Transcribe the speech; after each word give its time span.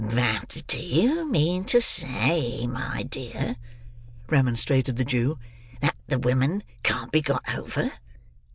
"But 0.03 0.63
do 0.65 0.83
you 0.83 1.29
mean 1.31 1.63
to 1.65 1.79
say, 1.79 2.65
my 2.65 3.03
dear," 3.03 3.55
remonstrated 4.29 4.95
the 4.95 5.05
Jew, 5.05 5.37
"that 5.79 5.95
the 6.07 6.17
women 6.17 6.63
can't 6.81 7.11
be 7.11 7.21
got 7.21 7.47
over?" 7.53 7.91